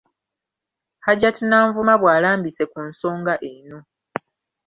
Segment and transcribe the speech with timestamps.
[1.05, 3.79] Hajat Nanvuma bw’abalambise ku nsonga eno.